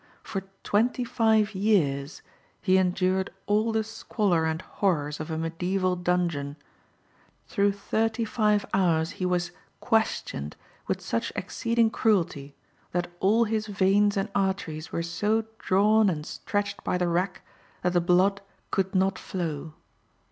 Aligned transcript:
For 0.23 0.45
twenty 0.63 1.03
five 1.03 1.53
years 1.53 2.23
he 2.59 2.79
endured 2.79 3.29
all 3.45 3.71
the 3.71 3.83
squalor 3.83 4.45
and 4.45 4.59
horrors 4.63 5.19
of 5.19 5.29
a 5.29 5.37
mediaeval 5.37 5.97
dungeon; 5.97 6.57
through 7.45 7.73
thirty 7.73 8.25
five 8.25 8.65
hours 8.73 9.11
he 9.11 9.27
was 9.27 9.51
"questioned" 9.79 10.55
with 10.87 11.01
such 11.01 11.31
exceeding 11.35 11.91
cruelty 11.91 12.55
that 12.93 13.11
all 13.19 13.43
his 13.43 13.67
veins 13.67 14.17
and 14.17 14.29
arteries 14.33 14.91
were 14.91 15.03
so 15.03 15.45
drawn 15.59 16.09
and 16.09 16.25
stretched 16.25 16.83
by 16.83 16.97
the 16.97 17.07
rack 17.07 17.43
that 17.83 17.93
the 17.93 18.01
blood 18.01 18.41
could 18.71 18.95
not 18.95 19.19
flow. 19.19 19.75